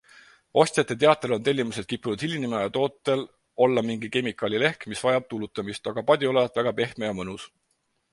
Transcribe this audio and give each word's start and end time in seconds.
Ostjate 0.59 0.95
teatel 1.01 1.33
on 1.35 1.43
tellimused 1.47 1.87
kippunud 1.91 2.23
hilinema 2.25 2.61
ja 2.63 2.71
tootel 2.77 3.21
olla 3.65 3.83
mingi 3.89 4.09
kemikaali 4.15 4.63
lehk, 4.65 4.87
mis 4.95 5.05
vajab 5.09 5.29
tuulutamist- 5.35 5.91
aga 5.93 6.05
padi 6.09 6.31
olevat 6.31 6.59
väga 6.63 6.73
pehme 6.81 7.09
ja 7.11 7.13
mõnus. 7.21 7.47